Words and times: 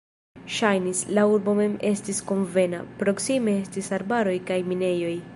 Ŝajnis, 0.53 1.01
la 1.17 1.25
urbo 1.33 1.53
mem 1.59 1.75
estis 1.89 2.21
konvena, 2.31 2.79
proksime 3.03 3.53
estis 3.65 3.91
arbaroj 3.99 4.35
kaj 4.49 4.57
minejoj. 4.71 5.13